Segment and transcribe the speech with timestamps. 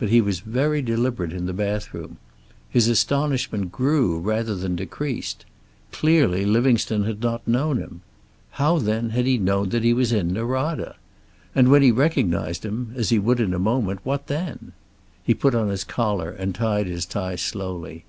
[0.00, 2.16] But he was very deliberate in the bathroom.
[2.70, 5.44] His astonishment grew, rather than decreased.
[5.92, 8.00] Clearly Livingstone had not known him.
[8.50, 10.96] How, then, had he known that he was in Norada?
[11.54, 14.72] And when he recognized him, as he would in a moment, what then?
[15.22, 18.04] He put on his collar and tied his tie slowly.